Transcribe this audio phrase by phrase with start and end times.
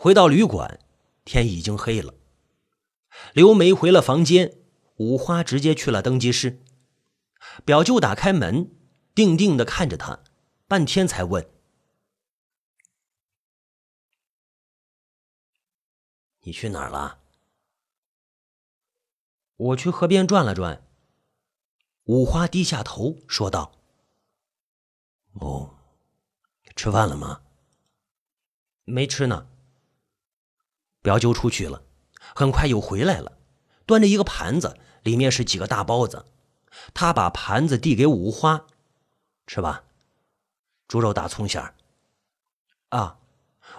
[0.00, 0.78] 回到旅馆，
[1.24, 2.14] 天已经黑了。
[3.34, 4.56] 刘梅回了房间，
[4.98, 6.62] 五花直接去了登记室。
[7.64, 8.70] 表舅打开门，
[9.12, 10.22] 定定的看着他，
[10.68, 11.50] 半天才问
[16.46, 17.18] ：“你去哪儿了
[19.58, 20.86] ？”“我去河边转了转。”
[22.06, 23.72] 五花低下头说道。
[25.40, 25.74] “哦，
[26.76, 27.42] 吃饭了吗
[28.86, 29.48] ？”“没吃呢。”
[31.08, 31.82] 表舅出去了，
[32.34, 33.38] 很快又回来了，
[33.86, 36.26] 端着一个盘子，里面是几个大包子。
[36.92, 38.66] 他把盘子递给五花，
[39.46, 39.84] 吃吧，
[40.86, 41.74] 猪肉大葱馅儿。
[42.90, 43.20] 啊，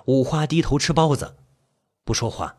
[0.06, 1.36] 五花低头吃包子，
[2.04, 2.58] 不说话。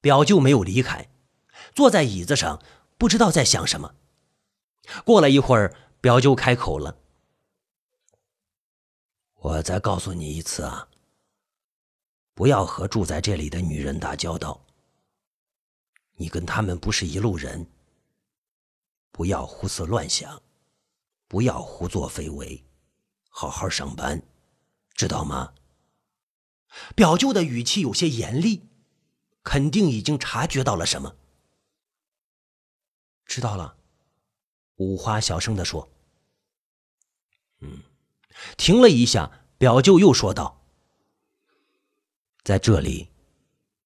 [0.00, 1.08] 表舅没有离开，
[1.74, 2.62] 坐在椅子上，
[2.96, 3.96] 不知道在想什么。
[5.04, 6.98] 过了一会儿，表舅开口了
[9.42, 10.86] ：“我再告诉你一次啊，
[12.34, 14.66] 不要和住在这里的女人打交道。
[16.16, 17.66] 你跟他们不是一路人。”
[19.10, 20.42] 不要胡思乱想，
[21.28, 22.64] 不要胡作非为，
[23.28, 24.20] 好好上班，
[24.94, 25.54] 知道吗？
[26.96, 28.68] 表舅的语气有些严厉，
[29.44, 31.14] 肯定已经察觉到了什么。
[33.24, 33.76] 知道了，
[34.78, 35.88] 五花小声的说。
[37.60, 37.84] 嗯，
[38.56, 40.63] 停了一下，表舅又说道
[42.44, 43.08] ：“在这里，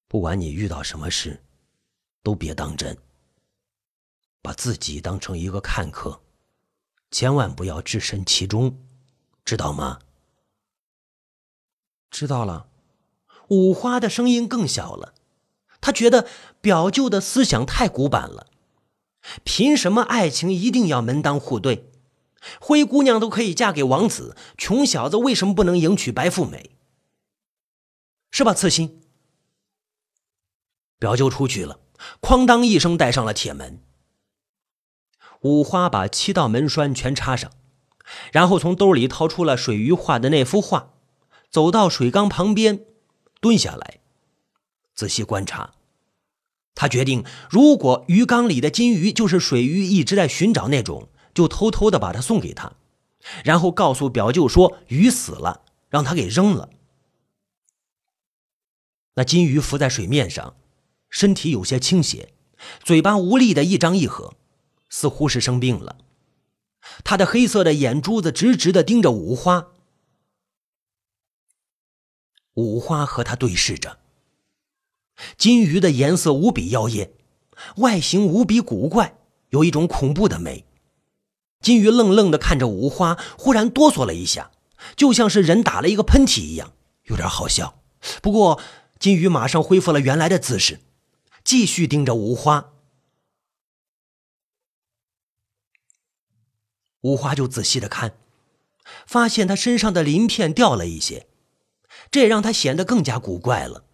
[0.09, 1.41] 不管你遇到什么事，
[2.21, 2.97] 都别当真。”
[4.41, 6.21] 把自己当成一个看客，
[7.11, 8.77] 千万不要置身其中，
[9.43, 9.99] 知道吗？
[12.09, 12.67] 知道了。
[13.49, 15.13] 五花的声音更小了，
[15.81, 16.27] 他觉得
[16.61, 18.47] 表舅的思想太古板了。
[19.43, 21.89] 凭什么爱情一定要门当户对？
[22.59, 26.71] 灰姑娘都可以嫁给王子，穷小子为什么不能迎娶白富美？
[28.31, 29.01] 是吧，刺心？
[30.97, 31.79] 表舅出去了，
[32.21, 33.81] 哐当一声带上了铁门。
[35.41, 37.51] 五花把七道门栓全插上，
[38.31, 40.93] 然后从兜里掏出了水鱼画的那幅画，
[41.49, 42.85] 走到水缸旁边，
[43.39, 43.99] 蹲下来，
[44.93, 45.71] 仔细观察。
[46.75, 52.73] 他决定，如果鱼缸里的金鱼就是水鱼一直在寻找那种，就偷偷的把它送给他，
[53.43, 56.69] 然后告诉表舅说鱼死了，让他给扔了。
[59.19, 60.55] 那金鱼浮在水面上，
[61.09, 62.31] 身体有些倾斜，
[62.81, 64.35] 嘴巴无力的一张一合。
[64.89, 65.97] 似乎是生病了，
[67.03, 69.73] 他的黑色的眼珠子直直的盯着五花。
[72.53, 73.99] 五花和他对视着。
[75.37, 77.11] 金鱼的颜色无比妖艳，
[77.75, 79.17] 外形无比古怪，
[79.49, 80.63] 有一种恐怖的美。
[81.59, 84.51] 金鱼愣愣的看着五花，忽然哆嗦了一下，
[84.95, 86.71] 就像是人打了一个喷嚏一样，
[87.03, 87.81] 有点好笑。
[88.21, 88.61] 不过，
[88.99, 90.81] 金鱼马上恢复了原来的姿势，
[91.43, 92.73] 继续盯着五花。
[97.01, 98.17] 五花就仔细的看，
[99.07, 101.27] 发现他身上的鳞片掉了一些，
[102.11, 103.85] 这让他显得更加古怪了。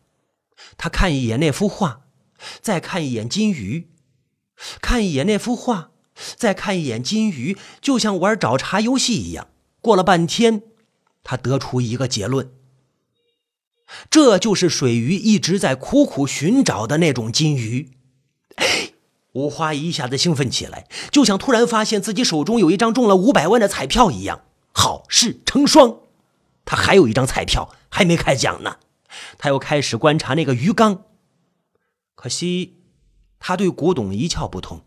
[0.75, 2.07] 他看一眼那幅画，
[2.59, 3.91] 再看一眼金鱼，
[4.81, 5.91] 看一眼那幅画，
[6.35, 9.49] 再看一眼金鱼，就像玩找茬游戏一样。
[9.81, 10.63] 过了半天，
[11.23, 12.51] 他得出一个结论：
[14.09, 17.91] 这就是水鱼一直在苦苦寻找的那种金鱼。
[19.33, 24.41] 五花一下子兴奋起来，就像突然发现自己手中有一张中了五百万的彩票一样，
[24.71, 25.97] 好事成双。
[26.63, 28.77] 他还有一张彩票还没开奖呢，
[29.37, 31.03] 他又开始观察那个鱼缸。
[32.15, 32.77] 可惜
[33.39, 34.81] 他对古董一窍不通，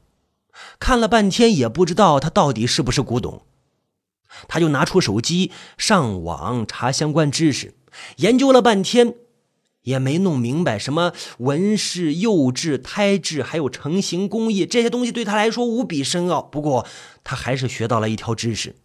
[0.80, 3.42] 看了半天也不知道他到底是不是古董。
[4.48, 7.75] 他就拿出手机上网查相关知识，
[8.16, 9.14] 研究了半天。
[9.82, 16.42] 也没弄明白什么纹饰、釉质、胎质，还有成型工艺这些东西，对他来说无比深奥。
[16.42, 16.86] 不过
[17.25, 18.76] 他还是学到了一条知识，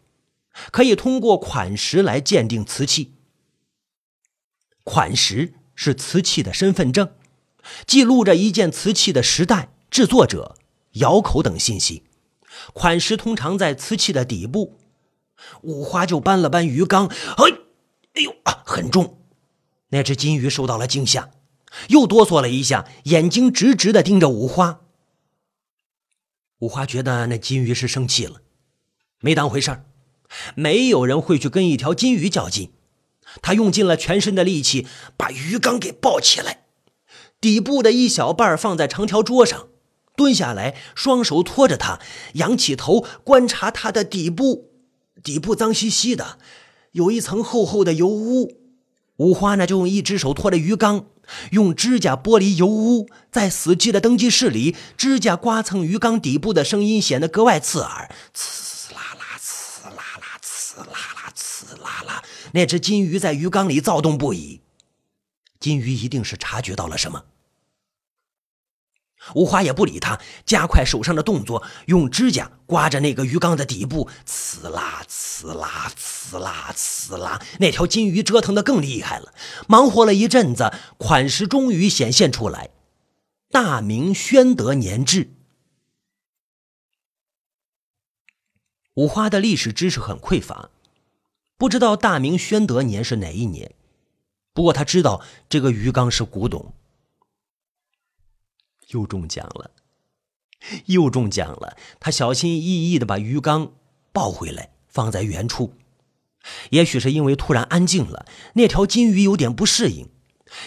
[0.72, 3.16] 可以通过款石来鉴定瓷器。
[4.86, 7.12] 款石是瓷器的身份证，
[7.86, 10.56] 记录着一件瓷器的时代、制作者、
[10.94, 12.04] 窑口等信息。
[12.72, 14.78] 款石通常在瓷器的底部。
[15.64, 17.58] 五花就搬了搬鱼缸，哎，
[18.14, 19.20] 哎呦啊，很重。
[19.90, 21.32] 那只金鱼受到了惊吓，
[21.90, 24.82] 又哆嗦了一下，眼睛直直的盯着五花。
[26.60, 28.42] 五花觉得那金鱼是生气了，
[29.20, 29.86] 没当回事儿。
[30.56, 32.72] 没有人会去跟一条金鱼较劲。
[33.42, 34.88] 他用尽了全身的力气，
[35.18, 36.66] 把鱼缸给抱起来，
[37.42, 39.70] 底部的一小半放在长条桌上，
[40.16, 42.00] 蹲下来，双手托着它，
[42.34, 44.72] 仰起头观察它的底部。
[45.24, 46.38] 底部脏兮兮的，
[46.94, 48.64] 有一层厚厚的油污。
[49.18, 51.06] 五花呢就用一只手托着鱼缸，
[51.52, 62.24] 用指甲剥离油污，在死寂的登记室里，指甲刮蹭鱼缸底部的声音显得格外刺耳，刺啦啦，刺啦啦，刺啦啦，刺啦啦。
[62.54, 64.62] 那只金鱼在鱼缸里躁动不已，
[65.60, 67.24] 金鱼一定是察觉到了什么。
[69.36, 77.42] 五花也不理他，加快手上的动作，用指甲刮着那个鱼缸的底部，呲啦呲啦呲啦呲啦。
[77.60, 79.34] 那条金鱼折腾的更厉害了，
[79.68, 82.70] 忙活了一阵子，款式终于显现出来：
[83.50, 85.32] 大明宣德年制。
[88.96, 90.70] 五花的历史知识很匮乏，
[91.58, 93.74] 不知道大明宣德年是哪一年，
[94.54, 96.74] 不过他知道这个鱼缸是古董。
[98.94, 99.72] 又中奖了，
[100.86, 101.76] 又中奖了！
[102.00, 103.74] 他小心翼翼的把鱼缸
[104.12, 105.74] 抱回来，放在原处。
[106.72, 110.08] 也许是因为突然安静了，那条金鱼有点不适应；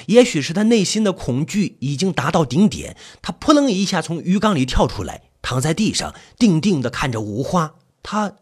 [0.06, 7.74] 也许是他内心的恐惧已经达到顶点，他扑棱一下从鱼缸里跳出来，躺在地上，定定的看着五花。
[8.02, 8.36] 他，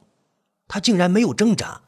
[0.68, 1.82] 他竟然没有挣扎。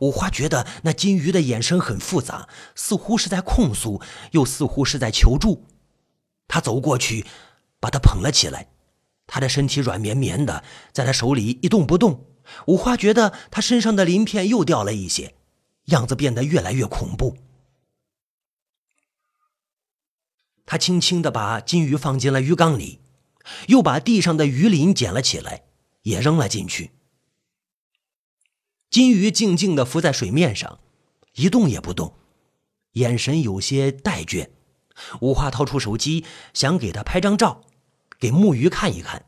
[0.00, 4.00] 五花觉得那金鱼的眼神很复杂，似乎是在控诉，
[4.32, 5.64] 又似乎是在求助。
[6.48, 7.24] 他走过去，
[7.78, 8.70] 把他捧了起来。
[9.26, 12.24] 他的身体软绵绵的，在他手里一动不动。
[12.66, 15.34] 五花觉得他身上的鳞片又掉了一些，
[15.84, 17.36] 样子变得越来越恐怖。
[20.64, 23.00] 他轻轻的把金鱼放进了鱼缸里，
[23.68, 25.64] 又把地上的鱼鳞捡了起来，
[26.02, 26.92] 也扔了进去。
[28.88, 30.80] 金鱼静静的浮在水面上，
[31.34, 32.14] 一动也不动，
[32.92, 34.48] 眼神有些怠倦。
[35.20, 36.24] 五花掏出手机，
[36.54, 37.62] 想给他拍张照，
[38.18, 39.24] 给木鱼看一看。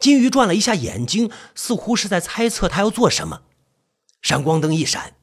[0.00, 3.42] 金鱼转了一下眼睛，似乎是在猜测他要做什么。
[4.20, 5.14] 闪光灯一闪，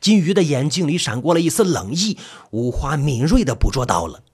[0.00, 2.18] 金鱼的眼睛里闪过了一丝冷意。
[2.50, 4.24] 五花敏锐的捕捉到了。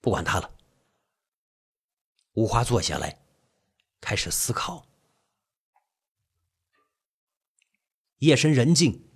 [0.00, 0.50] 不管他了。
[2.34, 3.20] 五花坐下来，
[4.00, 4.86] 开始思考。
[8.18, 9.08] 夜深人静，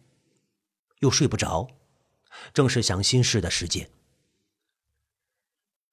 [0.99, 1.69] 又睡不着。
[2.53, 3.91] 正是想心事的时间。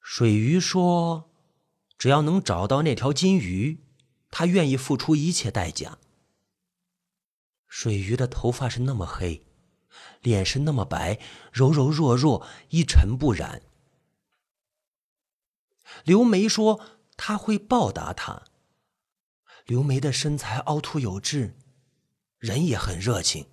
[0.01, 1.29] 水鱼说
[1.97, 3.83] ：“只要能找到那条金鱼，
[4.31, 5.99] 他愿意付出一切代价。”
[7.67, 9.45] 水鱼的头发是那么黑，
[10.21, 11.19] 脸是那么白，
[11.51, 13.61] 柔柔弱弱，一尘不染。
[16.03, 16.81] 刘梅说
[17.15, 18.43] ：“他会报答他。”
[19.65, 21.55] 刘梅的身材凹凸有致，
[22.39, 23.47] 人也很热情。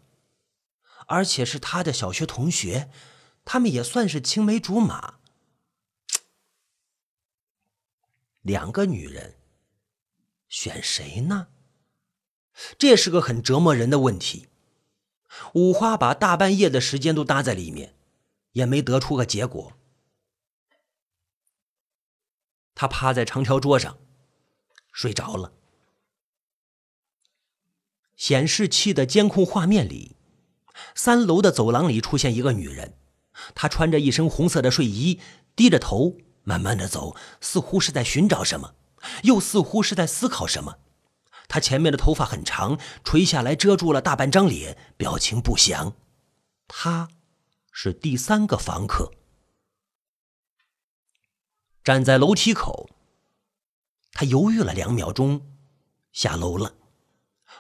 [1.07, 2.91] 而且是他的小学同学，
[3.45, 5.19] 他们也算是青梅竹马。
[8.43, 9.37] 两个女人，
[10.49, 11.49] 选谁呢？
[12.79, 14.49] 这是个很折磨人的问题。
[15.55, 17.95] 五花把大半夜的时间都搭在里面，
[18.53, 19.73] 也没得出个结果。
[22.75, 23.99] 他趴在长条桌上，
[24.93, 25.53] 睡着了。
[28.17, 30.16] 显示器的监控画面里。
[30.97, 32.95] 三楼的走廊里出现一个女人，
[33.55, 35.21] 她穿着一身红色的睡衣，
[35.55, 38.75] 低着头，慢慢的走，似乎是在寻找什么，
[39.23, 40.79] 又似乎是在思考什么。
[41.49, 45.93] 她前面的头发很长，垂下来遮住了大半张脸，表情不详。
[46.67, 47.11] 她，
[47.71, 49.13] 是第三个房客。
[51.85, 52.89] 站在楼梯口，
[54.11, 55.43] 他犹豫了两秒钟，
[56.11, 56.75] 下楼了。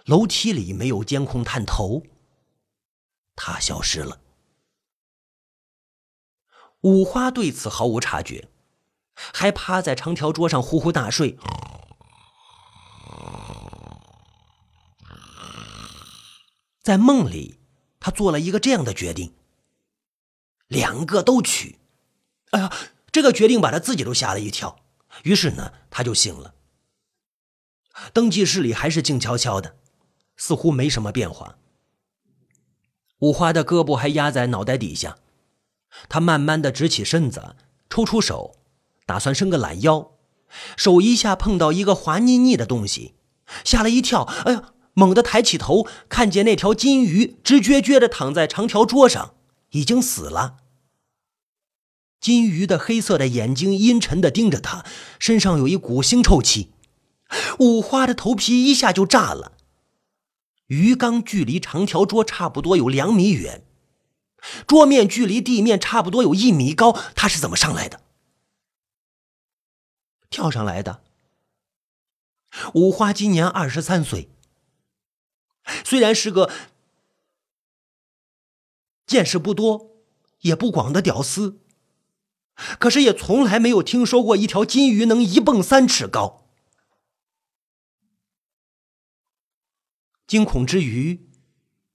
[0.06, 2.02] 楼梯里没有监控探头。
[3.36, 4.20] 他消失了。
[6.80, 8.48] 五花对此毫无察觉，
[9.14, 11.38] 还趴在长条桌上呼呼大睡。
[16.82, 17.58] 在梦里，
[17.98, 19.34] 他做了一个这样的决定：
[20.68, 21.80] 两个都娶。
[22.50, 22.72] 哎呀，
[23.10, 24.78] 这个决定把他自己都吓了一跳。
[25.24, 26.54] 于是呢，他就醒了。
[28.12, 29.76] 登记室里还是静悄悄的，
[30.36, 31.58] 似乎没什么变化。
[33.20, 35.16] 五花的胳膊还压在脑袋底下，
[36.08, 37.56] 他慢慢的直起身子，
[37.88, 38.56] 抽出手，
[39.06, 40.10] 打算伸个懒腰，
[40.76, 43.14] 手一下碰到一个滑腻腻的东西，
[43.64, 49.34] 吓了一跳，哎呀，猛地抬起头，看见那条金鱼直撅撅的躺在长条桌上，
[49.70, 50.56] 已经死了。
[52.20, 54.84] 金鱼的黑色的眼睛阴沉的盯着他，
[55.18, 56.72] 身上有一股腥臭气，
[57.58, 59.52] 五花的头皮一下就炸了。
[60.66, 63.64] 鱼缸距离长条桌差不多有两米远，
[64.66, 66.92] 桌面距离地面差不多有一米高。
[67.14, 68.00] 他是怎么上来的？
[70.28, 71.02] 跳上来的。
[72.74, 74.30] 五花今年二十三岁，
[75.84, 76.50] 虽然是个
[79.06, 79.90] 见识不多
[80.40, 81.60] 也不广的屌丝，
[82.78, 86.45] 可是也从来没有听说过一条金鱼能一蹦三尺高。
[90.26, 91.30] 惊恐之余，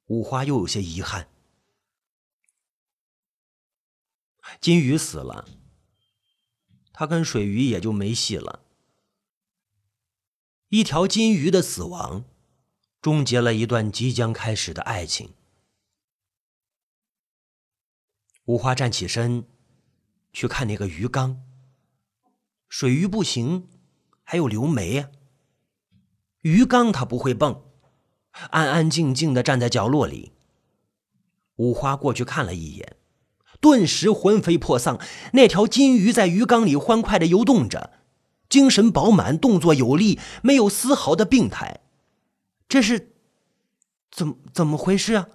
[0.06, 1.28] 五花又有些遗憾。
[4.62, 5.50] 金鱼死了，
[6.94, 8.64] 他跟水鱼也就没戏了。
[10.70, 12.24] 一条金鱼的死亡，
[13.02, 15.34] 终结了一段即将开始的爱情。
[18.46, 19.46] 五花站起身，
[20.32, 21.44] 去看那个鱼缸。
[22.70, 23.68] 水鱼不行，
[24.24, 25.12] 还有刘梅呀。
[26.40, 27.71] 鱼缸它不会蹦，
[28.50, 30.32] 安安静静的站在角落里。
[31.58, 32.96] 五花过去看了一眼。
[33.60, 34.98] 顿时魂飞魄散。
[35.34, 37.92] 那条金鱼在鱼缸里欢快的游动着，
[38.50, 41.82] 精神饱满，动作有力，没有丝毫的病态。
[42.68, 43.14] 这是
[44.12, 45.28] 怎怎么回事啊？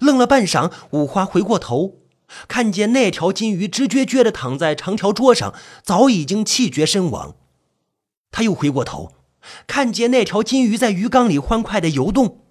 [0.00, 2.00] 愣了半晌，五花回过头，
[2.48, 5.54] 看见那条金鱼直撅撅的躺在长条桌上，
[5.84, 7.36] 早已经气绝身亡。
[8.32, 9.12] 他又回过头，
[9.66, 12.44] 看见那条金鱼在鱼缸里欢快的游动。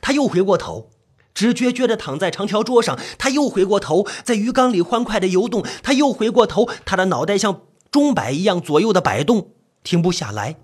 [0.00, 0.90] 他又回过头。
[1.34, 5.66] 直撅撅的躺在长条桌上，他又回过头，在鱼缸里欢快的游动。
[5.82, 9.50] 他又回过头，他的脑袋像钟摆一样左右的摆动，
[9.82, 10.60] 停不下来。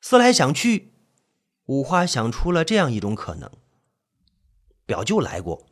[0.00, 0.92] 思来想去，
[1.66, 3.48] 五花想出了这样一种可能：
[4.84, 5.66] 表舅来过，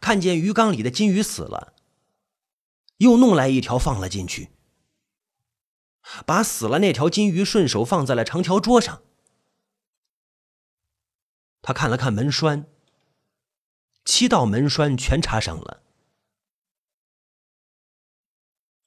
[0.00, 1.74] 看见鱼缸里的金鱼死了，
[2.96, 4.48] 又弄来一条放了进去，
[6.26, 9.02] 把死了那条金鱼顺手放在了长条桌上。
[11.60, 12.66] 他看了看门栓，
[14.04, 15.82] 七道门栓全插上了，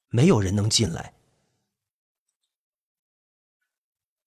[0.08, 1.14] 没有人能进来，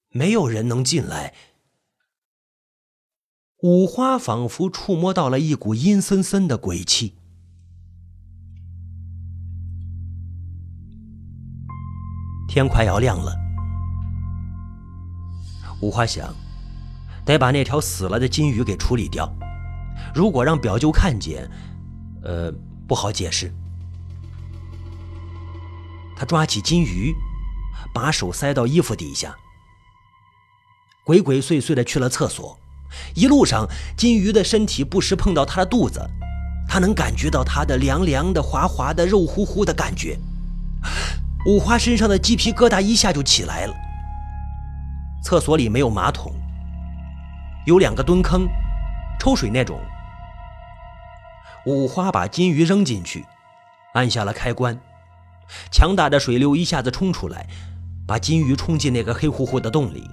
[0.09, 1.35] 没有人能进来。
[3.59, 7.17] 五花仿佛触摸到了一股阴森森的鬼气。
[12.55, 13.37] 天快要亮了，
[15.81, 16.33] 五花想。
[17.25, 19.29] 得把那条死了的金鱼给处理掉。
[20.15, 21.51] 如果让表舅看见，
[22.23, 22.53] 呃，
[22.87, 23.53] 不好解释。
[26.15, 27.13] 他抓起金鱼，
[27.93, 29.35] 把手塞到衣服底下，
[31.03, 32.57] 鬼鬼祟祟的去了厕所。
[33.17, 36.09] 一路上，金鱼的身体不时碰到他的肚子，
[36.69, 40.17] 他能感觉到它的凉凉的、滑滑的、肉乎乎的感觉。
[41.47, 43.75] 五花身上的鸡皮疙瘩一下就起来了。
[45.23, 46.33] 厕所里没有马桶。
[47.67, 48.47] 有两个蹲坑，
[49.19, 49.79] 抽水那种。
[51.67, 53.25] 五花把金鱼扔进去，
[53.95, 54.79] 按下了开关，
[55.71, 57.47] 强大的水流一下子冲出来，
[58.07, 60.07] 把金鱼冲进那个黑乎乎的洞里，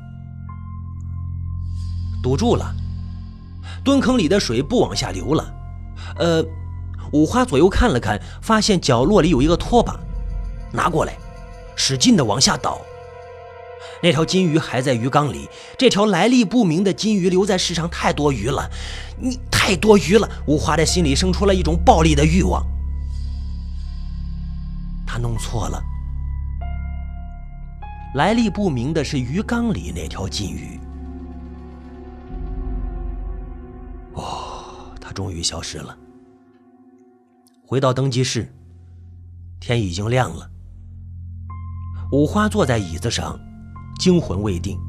[2.23, 2.73] 堵住了。
[3.83, 5.53] 蹲坑里的水不往下流了。
[6.17, 6.45] 呃，
[7.11, 9.99] 五花左右看了看，发现角落里有一个拖把，
[10.71, 11.17] 拿过来，
[11.75, 12.81] 使劲的往下倒。
[14.03, 15.47] 那条金鱼还在鱼缸里，
[15.77, 18.69] 这条来历不明的金鱼留在世上太多余了，
[19.19, 20.27] 你太多余了。
[20.47, 22.65] 五花的心里生出了一种暴力的欲望，
[25.05, 25.83] 他弄错了，
[28.15, 30.79] 来历不明的是鱼缸里那条金鱼。
[34.13, 35.95] 哦，它终于消失了。
[37.65, 38.51] 回到登记室，
[39.59, 40.49] 天已经亮了。
[42.11, 43.39] 五花坐在椅子上。
[43.99, 44.79] 惊魂未定，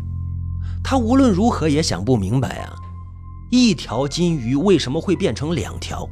[0.82, 2.72] 他无论如何也想不明白啊！
[3.50, 6.08] 一条金鱼为什么会变成两条？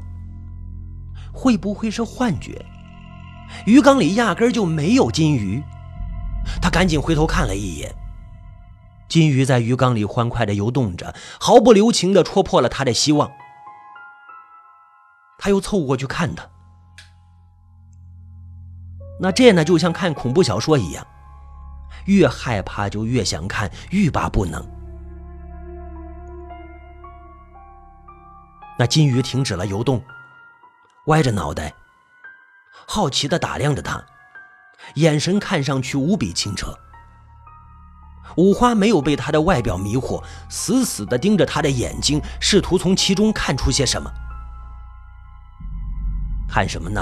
[1.33, 2.63] 会不会是幻觉？
[3.65, 5.63] 鱼缸里压根就没有金鱼。
[6.61, 7.95] 他赶紧回头看了一眼，
[9.09, 13.31] 金鱼在鱼缸里欢快地游动着，毫不留情地戳破了他的希望。
[15.39, 16.47] 他又凑过去看他，
[19.23, 21.07] 那这呢，就像看恐怖小说一样。
[22.07, 24.67] 越害怕就越想看，欲罢不能。
[28.79, 30.03] 那金鱼停止了游动，
[31.07, 31.75] 歪着脑袋，
[32.87, 34.03] 好奇的打量着他，
[34.95, 36.75] 眼神看上去无比清澈。
[38.37, 44.11] 五花没有被他的外表迷惑，死死的盯着他的眼睛，试图从其中看出些什么。
[46.49, 47.01] 看什么呢？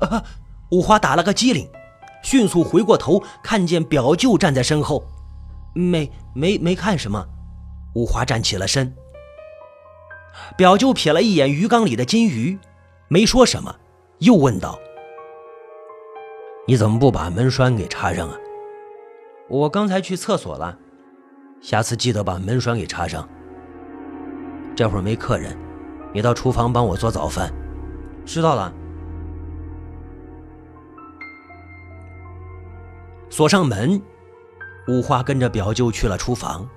[0.00, 0.24] 啊！
[0.70, 1.68] 五花打了个激灵。
[2.22, 5.02] 迅速回过头，看见表舅站在身后，
[5.74, 7.26] 没没没看什么。
[7.94, 8.94] 五花站起了身，
[10.54, 12.58] 表舅瞥了一眼鱼缸里的金鱼，
[13.08, 13.74] 没说什么，
[14.18, 14.78] 又问道
[16.68, 18.36] ：“你怎么不把门栓给插上啊？”
[19.48, 20.76] 我刚才去厕所了，
[21.62, 23.26] 下次记得把门栓给插上。
[24.76, 25.56] 这会儿没客人，
[26.12, 27.50] 你到厨房帮我做早饭。
[28.26, 28.72] 知道了。
[33.30, 34.02] 锁上门，
[34.88, 36.68] 五花跟着表舅去了厨房。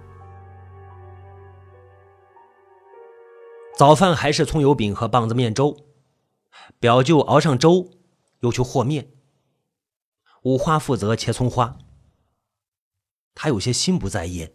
[3.75, 5.75] 早饭还是葱油饼和棒子面粥，
[6.79, 7.89] 表舅熬上粥，
[8.41, 9.09] 又去和面。
[10.43, 11.79] 五花负责切葱花。
[13.33, 14.53] 他有些心不在焉，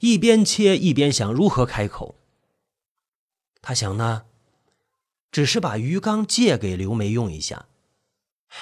[0.00, 2.18] 一边切一边想如何开口。
[3.60, 4.24] 他想呢，
[5.30, 7.66] 只是把鱼缸借给刘梅用一下，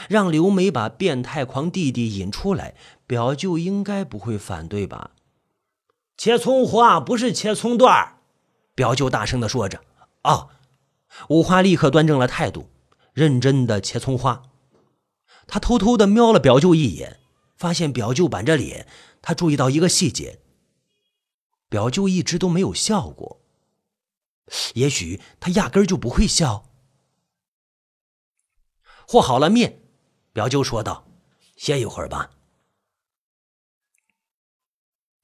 [0.09, 2.75] 让刘梅把变态狂弟弟引出来，
[3.07, 5.11] 表舅应该不会反对吧？
[6.17, 8.19] 切葱花不是切葱段儿。
[8.75, 9.83] 表舅大声的说着
[10.23, 10.49] ：“啊！”
[11.31, 12.71] 五花立刻端正了态度，
[13.13, 14.43] 认真的切葱花。
[15.47, 17.21] 他偷偷的瞄了表舅一眼，
[17.57, 18.89] 发现表舅板着脸。
[19.23, 20.41] 他注意到一个细节：
[21.69, 23.41] 表舅一直都没有笑过。
[24.75, 26.71] 也许他压根儿就不会笑。
[29.07, 29.83] 和好了面，
[30.33, 31.07] 表舅说道
[31.57, 32.31] ：“歇一会儿吧。”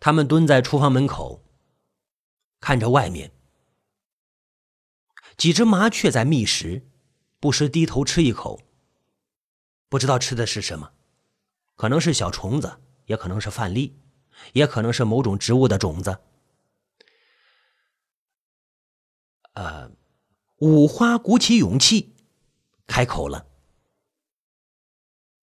[0.01, 1.45] 他们蹲在厨房门口，
[2.61, 3.33] 看着外面。
[5.37, 6.87] 几只麻雀在觅食，
[7.39, 8.61] 不时低头吃一口。
[9.89, 10.93] 不知道吃的是什么，
[11.75, 13.99] 可能是小虫子，也可能是饭粒，
[14.53, 16.19] 也可能是某种植物的种子。
[19.55, 19.91] 呃，
[20.59, 22.15] 五花鼓起勇气，
[22.87, 23.47] 开口了：“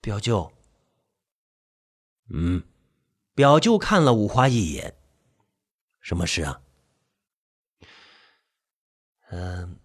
[0.07, 0.53] 表舅。”
[2.31, 2.63] 嗯，
[3.35, 4.95] 表舅看了五花一眼
[5.99, 6.61] ：“什么事啊？”
[9.31, 9.77] 嗯。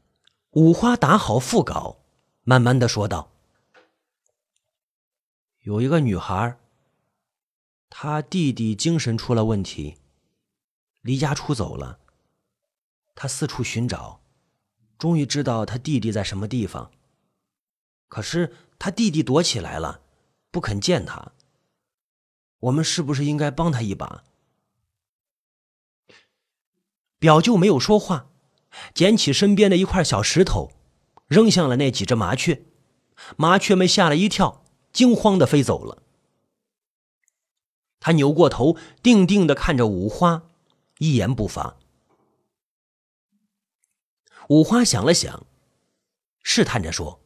[0.53, 2.05] 五花打好腹稿，
[2.45, 3.33] 慢慢的说道
[5.65, 6.57] ：“有一个女孩，
[7.89, 9.97] 她弟弟精神出了问题，
[11.01, 11.99] 离家出走了。
[13.17, 14.21] 她四处寻找，
[14.99, 16.93] 终于知道她弟弟在什么地方。
[18.09, 20.03] 可是她弟弟躲起来了，
[20.53, 21.33] 不肯见他。
[22.61, 24.23] 我们是不是应该帮他一把？”
[27.19, 28.29] 表舅没有说话。
[28.95, 30.73] 捡起身边的一块小石头，
[31.27, 32.65] 扔向了那几只麻雀，
[33.37, 36.03] 麻雀们吓了一跳，惊慌的飞走了。
[38.01, 40.49] 他扭过头，定定的看着五花，
[40.99, 41.77] 一言不发。
[44.49, 45.47] 五花想了想，
[46.43, 47.21] 试探着说：“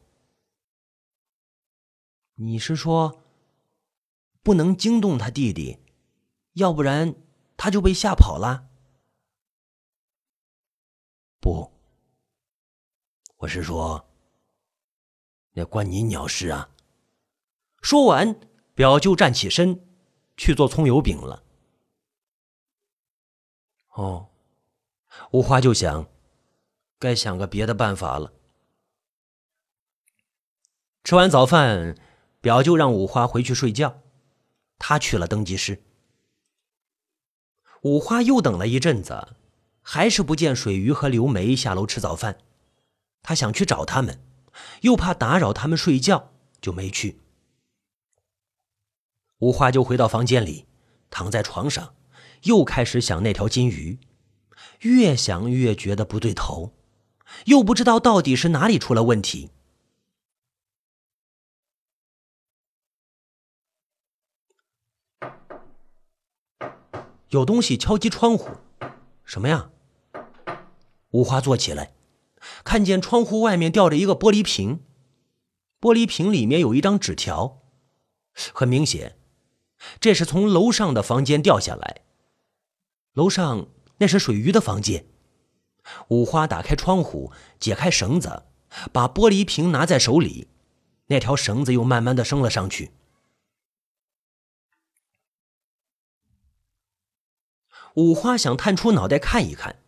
[2.39, 3.23] 你是说，
[4.43, 5.79] 不能惊动他弟弟，
[6.53, 7.15] 要不然
[7.57, 8.69] 他就被吓跑了？”
[11.41, 11.71] 不，
[13.37, 14.07] 我是说，
[15.53, 16.69] 那关你鸟事啊！
[17.81, 18.39] 说完，
[18.75, 19.87] 表舅站起身
[20.35, 21.43] 去做葱油饼了。
[23.93, 24.29] 哦，
[25.31, 26.07] 五花就想，
[26.99, 28.31] 该想个别的办法了。
[31.03, 31.97] 吃完早饭，
[32.41, 34.01] 表舅让五花回去睡觉，
[34.77, 35.83] 他去了登记室。
[37.81, 39.35] 五花又等了一阵子。
[39.89, 42.39] 还是不见水鱼和刘梅下楼吃早饭，
[43.23, 44.21] 他想去找他们，
[44.81, 47.21] 又怕打扰他们睡觉，就没去。
[49.39, 50.65] 五花就回到房间里，
[51.09, 51.95] 躺在床上，
[52.43, 53.97] 又开始想那条金鱼，
[54.81, 56.73] 越想越觉得不对头，
[57.45, 59.51] 又不知道到底是哪里出了问题。
[67.29, 68.51] 有东西敲击窗户，
[69.25, 69.69] 什么呀？
[71.11, 71.91] 五花坐起来，
[72.63, 74.79] 看见窗户外面吊着一个玻璃瓶，
[75.81, 77.59] 玻璃瓶里面有一张纸条，
[78.53, 79.17] 很明显，
[79.99, 82.01] 这是从楼上的房间掉下来。
[83.11, 85.05] 楼上那是水鱼的房间。
[86.09, 88.43] 五花打开窗户，解开绳子，
[88.93, 90.47] 把玻璃瓶拿在手里，
[91.07, 92.91] 那条绳子又慢慢的升了上去。
[97.97, 99.79] 五花想探出脑袋看一看。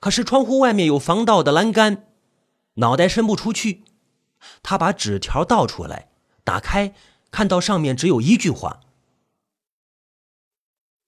[0.00, 2.08] 可是窗户外面有防盗的栏杆，
[2.74, 3.84] 脑袋伸不出去。
[4.62, 6.10] 他把纸条倒出来，
[6.42, 6.94] 打开，
[7.30, 8.80] 看到上面只有一句话：“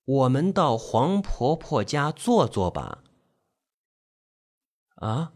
[0.05, 3.03] 我们到黄婆婆家坐坐吧。”
[4.97, 5.33] 啊！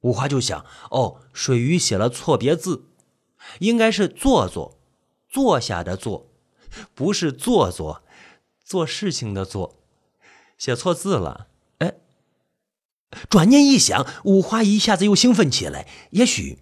[0.00, 2.84] 五花就想：哦，水鱼写了错别字，
[3.60, 4.78] 应该是“坐坐”，
[5.28, 6.28] 坐下的“坐”，
[6.94, 8.02] 不是“坐坐”，
[8.68, 9.82] 做事情的“做”。
[10.58, 11.94] 写错字了，哎！
[13.30, 15.88] 转念一想，五花一下子又兴奋起来。
[16.10, 16.58] 也许，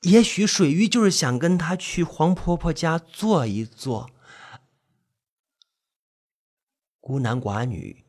[0.00, 4.10] 也许水鱼就是想跟他去黄婆婆家坐一坐。
[6.98, 8.04] 孤男寡女，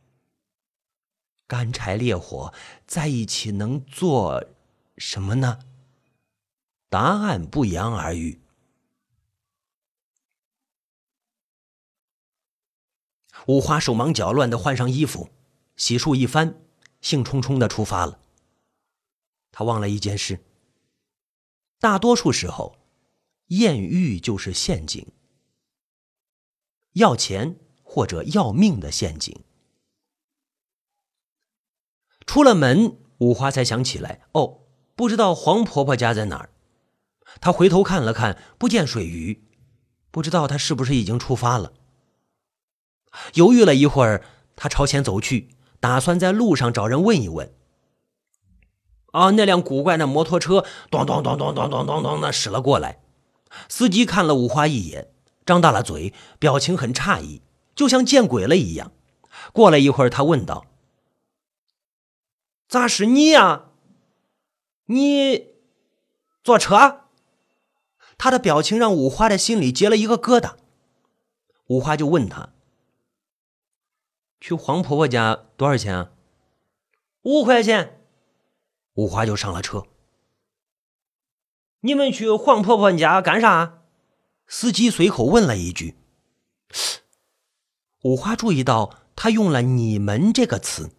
[1.45, 2.51] 干柴烈火
[2.87, 4.43] 在一起能做
[4.97, 5.59] 什么呢？
[6.89, 8.40] 答案不言而喻。
[13.47, 15.29] 五花手忙脚乱的换上衣服，
[15.75, 16.61] 洗漱一番，
[17.01, 18.19] 兴冲冲的出发了。
[19.51, 20.43] 他忘了一件事：
[21.79, 22.77] 大多数时候，
[23.47, 25.07] 艳遇就是陷阱，
[26.93, 29.43] 要钱或者要命的陷阱。
[32.25, 34.61] 出了门，五花才想起来，哦，
[34.95, 36.49] 不知道黄婆婆家在哪儿。
[37.39, 39.43] 他回头看了看，不见水鱼，
[40.11, 41.73] 不知道她是不是已经出发了。
[43.33, 44.23] 犹豫了一会儿，
[44.55, 47.53] 他朝前走去，打算在路上找人问一问。
[49.11, 53.01] 啊，那辆古怪的摩托车咚咚咚咚咚咚咚咚的驶了过来，
[53.67, 55.11] 司机看了五花一眼，
[55.45, 57.41] 张大了嘴，表情很诧异，
[57.75, 58.93] 就像见鬼了一样。
[59.51, 60.65] 过了一会儿，他问道
[62.69, 63.65] ：“咋是你呀？
[64.85, 65.47] 你
[66.43, 67.01] 坐车？”
[68.17, 70.53] 他的表情让五花的心里结了一个疙瘩。
[71.67, 72.50] 五花就问他。
[74.41, 76.11] 去黄婆婆家多少钱啊？
[77.21, 78.01] 五块钱。
[78.95, 79.85] 五花就上了车。
[81.81, 83.83] 你们去黄婆婆家干啥？
[84.47, 85.95] 司机随口问了一句。
[88.01, 90.89] 五花注意到他用了“你们”这个词。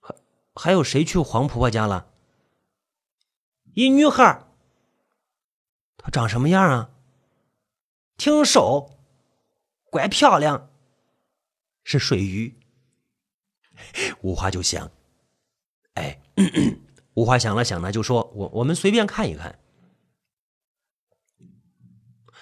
[0.00, 0.14] 还
[0.54, 2.06] 还有谁去黄婆婆家了？
[3.74, 4.46] 一女孩。
[5.98, 6.90] 她长什么样啊？
[8.16, 8.98] 挺瘦，
[9.84, 10.70] 怪漂亮。
[11.84, 12.54] 是水鱼，
[14.20, 14.90] 五花就想，
[15.94, 16.20] 哎，
[17.14, 19.58] 五花想了想呢，就说：“我我们随便看一看。”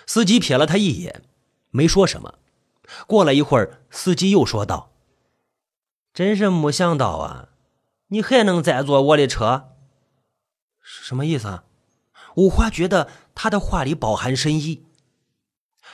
[0.07, 1.23] 司机瞥了他一眼，
[1.71, 2.39] 没说什么。
[3.07, 4.93] 过了一会儿，司机又说道
[6.13, 7.51] ：“真是没想到啊，
[8.09, 9.77] 你还能再坐我的车？
[10.81, 11.65] 什么意思啊？”
[12.37, 14.85] 五花觉得他的话里饱含深意。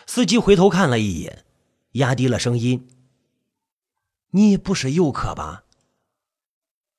[0.07, 1.45] 司机回头看了一眼，
[1.93, 2.87] 压低了声音。
[4.31, 5.65] 你不是游客吧？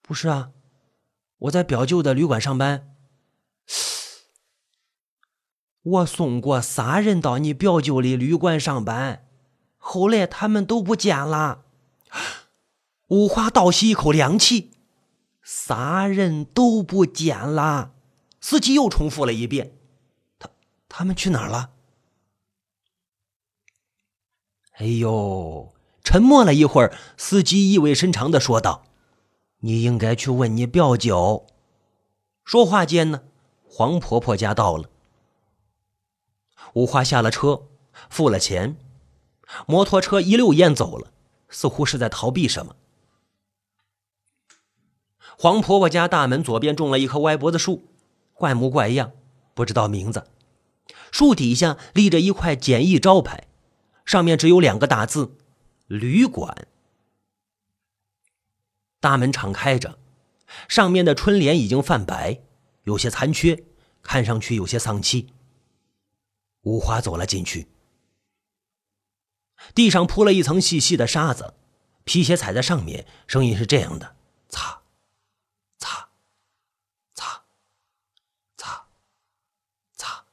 [0.01, 0.51] 不是啊，
[1.39, 2.95] 我在表舅的旅馆上班。
[5.83, 9.27] 我送过仨人到你表舅的旅馆上班，
[9.77, 11.65] 后来他们都不见了。
[13.07, 14.71] 五花倒吸一口凉气，
[15.43, 17.93] 仨人都不见了。
[18.41, 19.77] 司机又重复了一遍
[20.39, 20.49] ：“他
[20.89, 21.73] 他们去哪儿了？”
[24.79, 25.73] 哎呦！
[26.07, 28.85] 沉默了一会儿，司机意味深长的说道
[29.59, 31.45] ：“你应该去问你表舅。”
[32.45, 33.23] 说话间呢，
[33.67, 34.85] 黄婆婆家到了。
[36.75, 37.63] 五花下了车，
[38.09, 38.77] 付了钱，
[39.65, 41.11] 摩托车一溜烟走了，
[41.49, 42.77] 似乎是在逃避什么。
[45.37, 47.83] 黄婆婆家大门左边种了一棵歪脖子树，
[48.33, 49.11] 怪模怪样，
[49.53, 50.25] 不知道名字。
[51.11, 53.45] 树底下立着一块简易招牌，
[54.05, 55.33] 上面只有两个大字。
[55.87, 56.67] 旅馆，
[58.99, 59.97] 大门敞开着，
[60.67, 62.41] 上面的春联已经泛白，
[62.83, 63.63] 有些残缺，
[64.01, 65.33] 看上去有些丧气。
[66.63, 67.69] 五花走了进去，
[69.73, 71.53] 地上铺了一层细细的沙子，
[72.03, 74.17] 皮鞋踩在上面，声音是这样的：
[74.49, 74.81] 擦，
[75.77, 76.09] 擦，
[77.13, 77.45] 擦，
[78.57, 78.87] 擦，
[79.95, 80.25] 擦，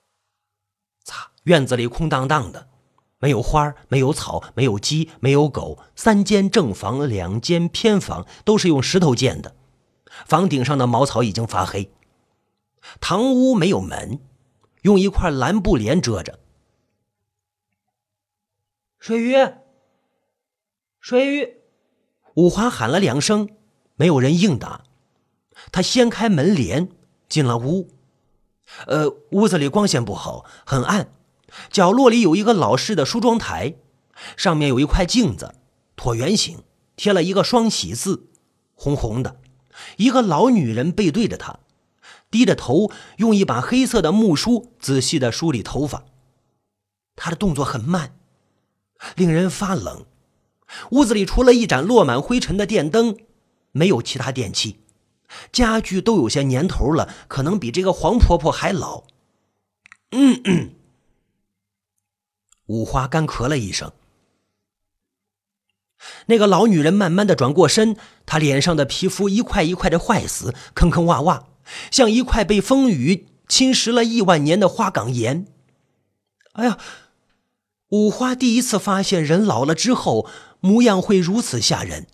[1.05, 1.31] 擦。
[1.45, 2.74] 院子里空荡荡的。
[3.25, 5.79] 没有花没有草，没有鸡，没有狗。
[5.97, 9.57] 三间正房，两间偏房，都是用石头建的。
[10.27, 11.91] 房顶上的茅草已经发黑。
[13.01, 14.21] 堂屋没有门，
[14.83, 16.39] 用一块蓝布帘遮着。
[18.99, 19.35] 水鱼，
[21.01, 21.57] 水鱼，
[22.35, 23.49] 五花喊了两声，
[23.95, 24.85] 没有人应答。
[25.73, 26.91] 他掀开门帘，
[27.27, 27.89] 进了屋。
[28.87, 31.09] 呃，屋子里光线不好，很暗。
[31.71, 33.75] 角落里有一个老式的梳妆台，
[34.37, 35.55] 上面有一块镜子，
[35.97, 36.63] 椭圆形，
[36.97, 38.29] 贴了一个双喜字，
[38.75, 39.41] 红红的。
[39.97, 41.59] 一个老女人背对着他，
[42.31, 46.05] 低着头，用一把黑色的木梳仔细的梳理头发。
[47.17, 48.17] 她的动作很慢，
[49.17, 50.07] 令人发冷。
[50.91, 53.17] 屋子里除了一盏落满灰尘的电灯，
[53.73, 54.81] 没有其他电器，
[55.53, 59.05] 家具都有些年头了，可能比这个黄婆婆还老。
[60.11, 60.74] 嗯嗯。
[62.67, 63.93] 五花干咳了一声，
[66.27, 71.45] 那个老女人慢慢的转过身，她脸上的皮肤一块一块的坏死，坑坑洼洼，
[71.91, 75.47] 像一块被风雨侵蚀了亿万年的花岗岩。
[76.53, 76.79] 哎呀，
[77.89, 80.27] 五花第一次发现人老了之后
[80.61, 82.07] 模样会如此吓人。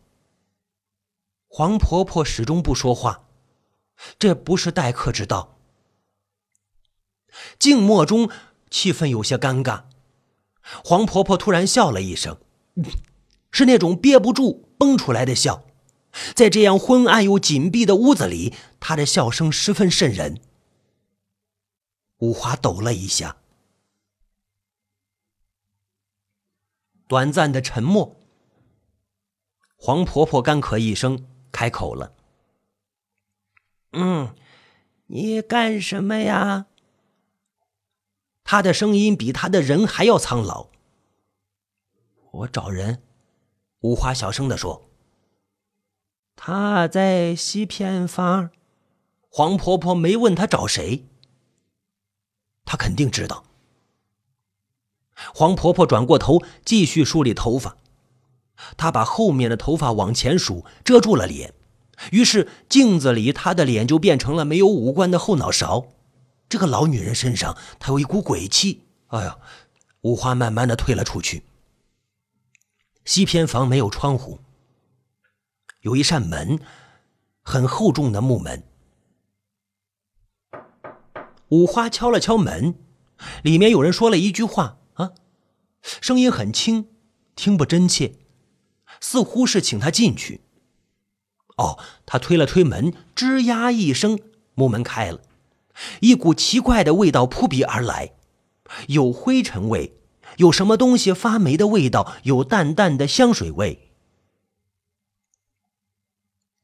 [1.47, 3.29] 黄婆婆始终不说话，
[4.19, 5.59] 这不是待客之道。
[7.59, 8.29] 静默中，
[8.69, 9.85] 气氛有些尴尬。
[10.63, 12.39] 黄婆婆突然笑了一声，
[13.51, 15.65] 是那种憋不住蹦出来的笑。
[16.35, 20.41] 在这样昏暗又紧闭的屋子里，她的笑声十分渗人。
[22.19, 23.37] 五花抖了一下。
[27.07, 28.17] 短暂的沉默。
[29.77, 32.13] 黄婆婆干咳一声，开口了
[33.93, 34.35] ：“嗯，
[35.07, 36.67] 你干什么呀？”
[38.51, 40.71] 她的声音比她的人还要苍老。
[42.33, 43.01] 我找人。
[43.83, 44.91] 五花小声的说
[46.35, 48.51] ：“他在西偏房。”
[49.31, 51.07] 黄婆婆没问他找谁，
[52.65, 53.45] 她肯定知道。
[55.33, 57.77] 黄婆婆转过头，继续梳理头发。
[58.77, 61.55] 她把后面的头发往前梳，遮住了脸。
[62.11, 65.87] 于是镜子里她的脸就变成了没有五官的后脑勺。
[66.51, 68.83] 这个老女人身上，她有一股鬼气。
[69.07, 69.39] 哎呀，
[70.03, 71.45] 五花慢慢的退了出去。
[73.05, 74.41] 西偏房没有窗户，
[75.83, 76.59] 有一扇门，
[77.43, 78.65] 很厚重的木门。
[81.49, 82.75] 五花敲了敲门，
[83.43, 84.79] 里面有人说了一句话。
[84.95, 85.13] 啊
[85.83, 86.89] 声音很轻，
[87.35, 88.17] 听不真切，
[89.01, 90.43] 似乎是请他进去。
[91.57, 94.19] 哦，他推了推门，吱呀一声，
[94.55, 95.23] 木门开了，
[96.01, 98.13] 一股奇怪的味道扑鼻而来，
[98.89, 99.99] 有灰尘味，
[100.37, 103.91] 有什么东西发霉的味道，有淡淡的香水味。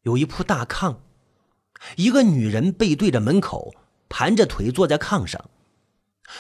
[0.03, 0.99] 有一铺大炕，
[1.97, 3.75] 一个女人背对着门口，
[4.09, 5.51] 盘着腿坐在炕上。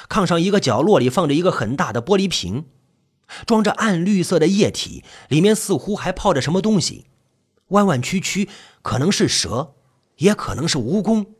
[0.08, 2.66] 炕上一个角落里放着一个很大的玻璃瓶，
[3.46, 7.06] 装着暗绿色的液体，里面似乎还泡着什么东西，
[7.68, 8.48] 弯弯曲曲，
[8.82, 9.74] 可能是蛇，
[10.16, 11.35] 也可能是蜈蚣。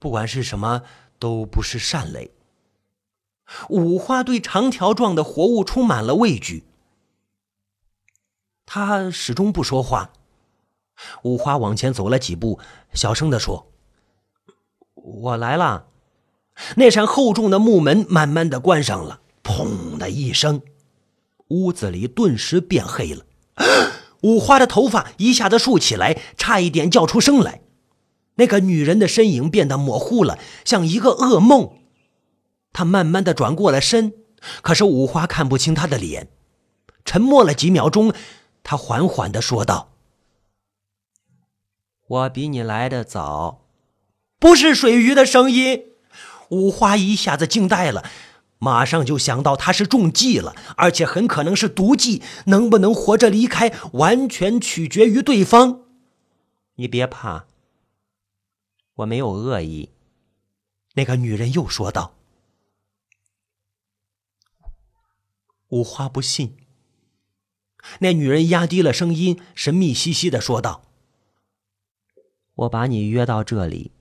[0.00, 0.82] 不管是什么，
[1.20, 2.32] 都不是善类。
[3.68, 6.64] 五花对长条状的活物充满了畏惧，
[8.64, 10.12] 他始终不说话。
[11.22, 12.58] 五花往前走了几步，
[12.94, 13.70] 小声的说
[14.94, 15.86] ：“我来了。”
[16.76, 20.62] 那扇厚重的木门慢慢的关上了，砰的一声，
[21.48, 23.24] 屋子里顿时变黑了。
[24.22, 27.62] 五花的头发一下子竖起来，差一点叫出声来。
[28.36, 31.72] 那个女人的身影变得模糊了，像一个噩梦。
[32.72, 34.12] 她慢慢的转过了身，
[34.62, 36.28] 可是五花看不清她的脸。
[37.04, 38.12] 沉默了几秒钟，
[38.62, 39.92] 她缓缓的说道
[42.06, 43.66] ：“我比你来的早。”
[44.38, 45.84] 不是水鱼的声音。
[46.48, 48.04] 五花一下子惊呆了，
[48.58, 52.22] 马上就想到他是中计了，而且很可能是毒计。
[52.46, 55.82] 能不能活着离开，完全取决于对方。
[56.76, 57.44] 你别怕，
[59.00, 59.90] 我没有恶意。”
[60.94, 62.14] 那个女人又说道。
[65.68, 66.56] 五花不信。
[68.00, 70.82] 那女人压低了声音，神秘兮兮的说道
[72.54, 73.92] ：“我把你约到这里。”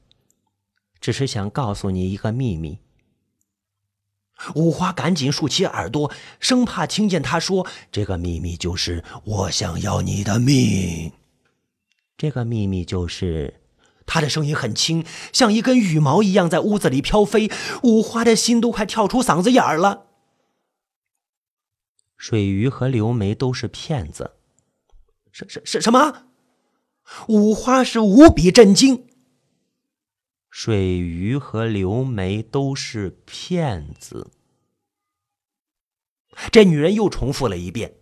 [1.00, 2.80] 只是想告诉你一个秘密。
[4.56, 11.14] 五花赶紧竖起耳朵，生怕听见他说：“这个秘密就是我想要你的命。”
[12.18, 13.59] 这个秘密就是……
[14.10, 17.52] 他的声音很轻，像一根羽毛一样在屋子里飘飞。
[17.84, 20.08] 五花的心都快跳出嗓子眼儿了。
[22.18, 24.34] 水鱼和刘梅都是骗子。
[25.32, 26.26] 什什什什么？
[27.28, 29.08] 五花是无比震惊。
[30.50, 34.32] 水鱼和刘梅都是骗子。
[36.52, 37.94] 这女人又重复了一遍。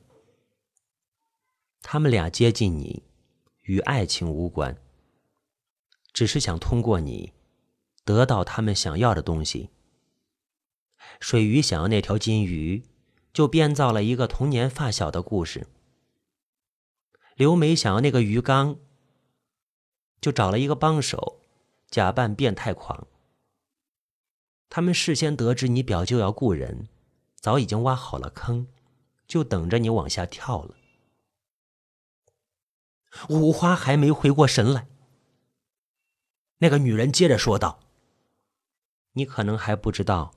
[1.82, 3.04] 他们俩接近你，
[3.63, 4.78] 与爱情无关，
[6.17, 7.32] 只是想通过你
[8.03, 9.69] 得到他们想要的东西。
[11.19, 12.82] 水鱼想要那条金鱼，
[13.32, 15.67] 就编造了一个童年发小的故事。
[17.36, 18.80] 刘梅想要那个鱼缸，
[20.19, 21.39] 就找了一个帮手。
[21.88, 23.06] 假扮变态狂。
[24.69, 26.88] 他们事先得知你表舅要雇人，
[27.36, 28.65] 早已经挖好了坑，
[29.27, 30.73] 就等着你往下跳了。
[33.30, 34.88] 五花还没回过神来，
[36.60, 37.80] 那个女人接着说道
[39.13, 40.34] ：“你可能还不知道，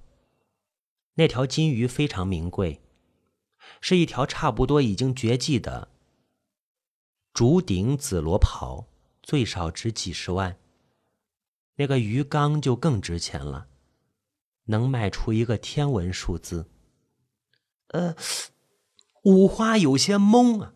[1.14, 2.80] 那条金鱼非常名贵，
[3.80, 5.88] 是一条差不多已经绝迹的
[7.32, 8.86] 竹顶紫罗袍，
[9.22, 10.56] 最少值几十万。”
[11.76, 13.68] 那个鱼缸就更值钱了，
[14.64, 16.68] 能卖出一个天文数字。
[17.88, 18.14] 呃，
[19.22, 20.74] 五花有些懵啊，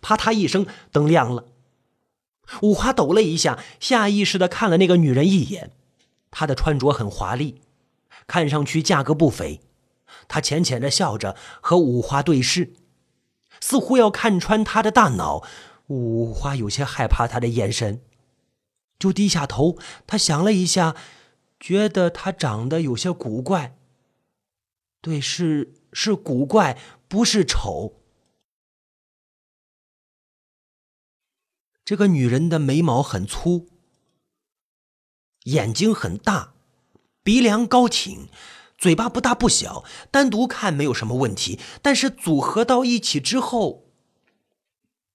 [0.00, 1.52] 啪嗒一声，灯亮了，
[2.62, 5.72] 五花抖了一下，下意识的看了那个女人一眼。
[6.30, 7.60] 她的穿着很华丽，
[8.26, 9.60] 看上去价格不菲。
[10.26, 12.72] 她浅浅的笑着，和五花对视，
[13.60, 15.42] 似乎要看穿她的大脑。
[15.88, 18.02] 五花有些害怕她的眼神，
[18.98, 19.78] 就低下头。
[20.06, 20.94] 她想了一下，
[21.58, 23.76] 觉得她长得有些古怪。
[25.00, 26.76] 对，是是古怪，
[27.08, 27.97] 不是丑。
[31.88, 33.66] 这个女人的眉毛很粗，
[35.44, 36.52] 眼睛很大，
[37.22, 38.28] 鼻梁高挺，
[38.76, 39.86] 嘴巴不大不小。
[40.10, 43.86] 单独看没有什么问题，但是组合到一起之后，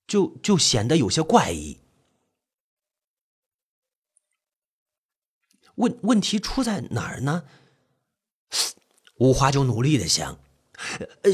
[0.07, 1.77] 就就显得有些怪异。
[5.75, 7.43] 问问题出在哪儿呢？
[9.19, 10.39] 五花就努力的想，
[11.21, 11.31] 呃，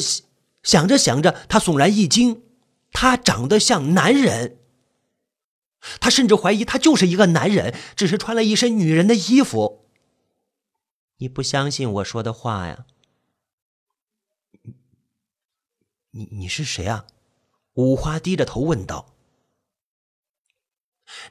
[0.63, 2.43] 想着想着，他悚然一惊，
[2.91, 4.58] 他长得像男人。
[5.99, 9.89] 他甚至怀疑他就是一个男人，只是穿了一身女人的衣服。
[11.17, 12.85] 你不相信我说的话呀？
[16.11, 17.05] 你你是谁啊？
[17.73, 19.15] 五花低着头问道。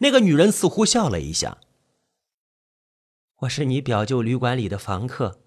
[0.01, 1.59] 那个女人似乎笑了一下。
[3.41, 5.41] 我是你表舅旅馆里的房客。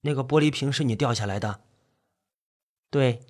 [0.00, 1.62] 那个玻璃瓶是你掉下来的？
[2.90, 3.26] 对。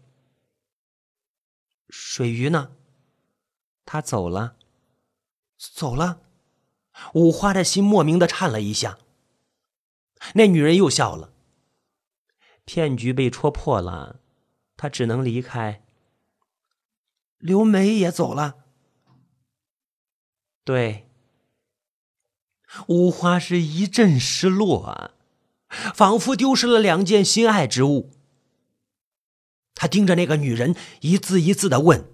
[1.88, 2.76] 水鱼呢？
[3.84, 4.56] 他走了，
[5.56, 6.20] 走了。
[7.14, 8.98] 五花的心莫名的颤了一下。
[10.34, 11.32] 那女人又笑了。
[12.64, 14.20] 骗局被戳破了，
[14.76, 15.82] 他只能离开。
[17.38, 18.58] 刘梅也走了。
[20.64, 21.08] 对。
[22.86, 25.14] 五花是一阵失落啊，
[25.68, 28.10] 仿佛丢失了两件心爱之物。
[29.74, 32.11] 他盯着那个女人，一字一字的问。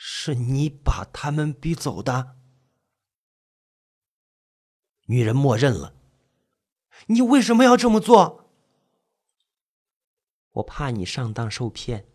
[0.00, 2.36] 是你把他们逼走的？
[5.06, 5.92] 女人默认了。
[7.06, 8.48] 你为什么要这么做？
[10.52, 12.06] 我怕你上当受骗。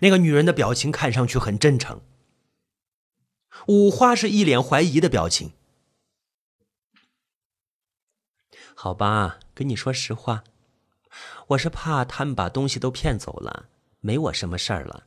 [0.00, 2.00] 那个女人的表情看上去很真诚。
[3.68, 5.52] 五花是一脸怀疑的表情。
[8.74, 10.42] 好吧，跟你说实话，
[11.48, 13.68] 我是怕他们把东西都骗走了，
[14.00, 15.06] 没我什么事儿了。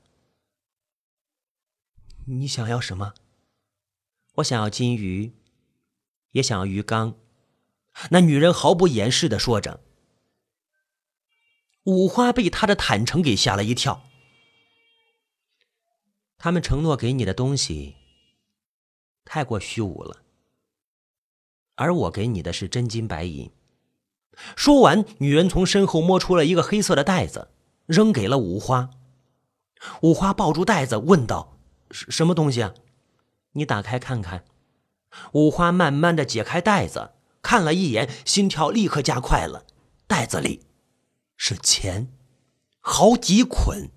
[2.27, 3.13] 你想要什么？
[4.35, 5.33] 我想要金鱼，
[6.31, 7.15] 也想要鱼缸。
[8.09, 9.79] 那女人毫不掩饰的说着。
[11.83, 14.01] 五花被他的坦诚给吓了一跳。
[16.39, 17.95] 他们承诺给你的东西
[19.23, 20.23] 太过虚无了，
[21.75, 23.51] 而我给你的是真金白银。
[24.55, 27.49] 说完，女人从身后摸出了一个黑色的袋子，
[27.85, 28.89] 扔给了五花。
[30.01, 31.54] 五花抱住袋子，问道。
[31.95, 32.73] 什么东西啊？
[33.53, 34.43] 你打开看看。
[35.31, 39.65] 五花慢慢的解开袋子，看了一眼，心跳立刻加快了。
[40.07, 40.65] 袋子里
[41.37, 42.11] 是钱，
[42.81, 43.89] 好几捆。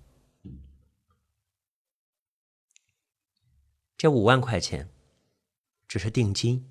[3.97, 4.89] 这五万块钱
[5.85, 6.69] 只是定金，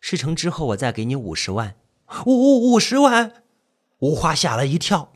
[0.00, 1.76] 事成之后我再给你五十万。
[2.24, 3.44] 五五五十万！
[3.98, 5.12] 五花吓了一跳。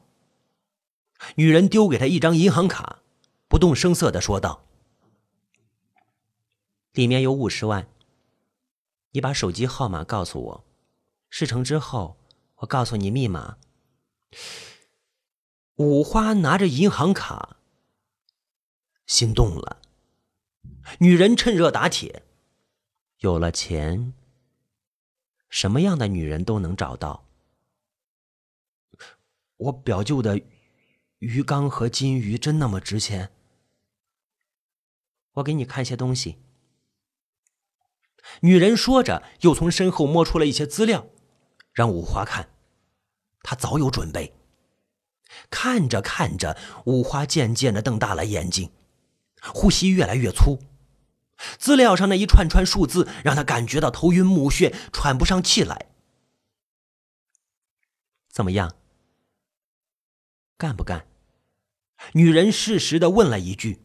[1.37, 2.99] 女人丢给他一张银行卡，
[3.49, 4.67] 不动声色的说道。
[6.93, 7.89] 里面有五十万，
[9.13, 10.65] 你把手机号码告诉我，
[11.31, 12.19] 事成之后
[12.57, 13.57] 我告诉你密码。
[15.77, 17.57] 五花拿着银行卡，
[19.07, 19.81] 心动了。
[20.99, 22.23] 女人趁热打铁，
[23.21, 24.13] 有了钱，
[25.49, 27.27] 什么样的女人都能找到。
[29.57, 30.43] 我表舅的
[31.21, 33.33] 鱼缸和金鱼真那么值钱？
[35.33, 36.37] 我给你看些东西。
[38.41, 41.07] 女人说着，又从身后摸出了一些资料，
[41.73, 42.49] 让五花看。
[43.43, 44.35] 他早有准备。
[45.51, 48.71] 看着看着，五花渐渐的瞪大了眼睛，
[49.43, 50.59] 呼吸越来越粗。
[51.59, 55.87] 资料上那一串串数字让他感觉到头晕目眩，喘不上气来。
[58.31, 58.77] 怎么样？
[60.57, 61.07] 干不干？
[62.13, 63.81] 女人适时的问了一句。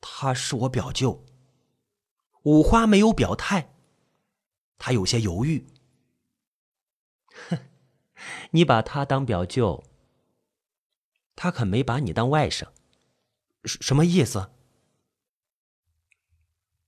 [0.00, 1.24] 他是我表舅。
[2.42, 3.74] 五花没有表态，
[4.78, 5.66] 他有些犹豫。
[7.50, 7.58] 哼，
[8.52, 9.84] 你把他当表舅，
[11.36, 12.68] 他可没把你当外甥。
[13.64, 14.50] 什么意思？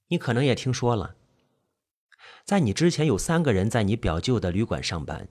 [0.06, 1.16] 你可能也听说了，
[2.44, 5.28] 在你之前有三个人在你表舅的旅馆上班，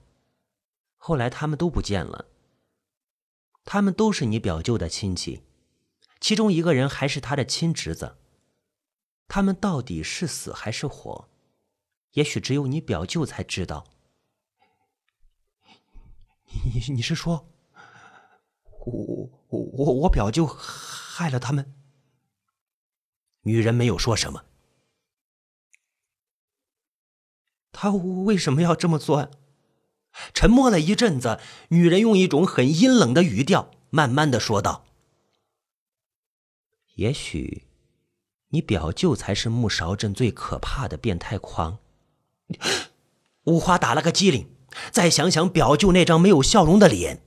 [0.96, 2.26] 后来他们都不见了。
[3.64, 5.42] 他们都是你表舅的亲戚。
[6.20, 8.16] 其中一个人还是他的亲侄子。
[9.26, 11.28] 他们到底是死还是活？
[12.12, 13.86] 也许只有你表舅才知道。
[16.64, 17.48] 你你是说，
[18.84, 21.72] 我我我我表舅害了他们？
[23.42, 24.44] 女人没有说什么。
[27.70, 29.30] 他为什么要这么做？
[30.34, 34.84] 沉默了一阵子，女人用一种很阴冷的语调，慢慢的说道
[37.00, 37.62] ：“也许，
[38.50, 41.78] 你表舅才是木勺镇最可怕的变态狂。”
[43.44, 44.46] 五花打了个激灵，
[44.90, 47.22] 再想想表舅那张没有笑容的脸，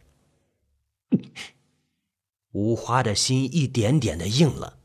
[2.51, 4.77] 五花的心一点点的硬了。